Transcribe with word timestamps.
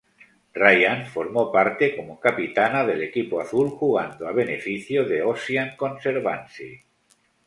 Ryan 0.55 1.05
formó 1.05 1.51
parte 1.51 1.95
como 1.95 2.19
capitana 2.19 2.83
del 2.83 3.03
equipo 3.03 3.39
azul 3.39 3.69
jugando 3.69 4.27
a 4.27 4.31
beneficio 4.31 5.05
de 5.07 5.21
"Ocean 5.21 5.75
Conservancy". 5.77 6.81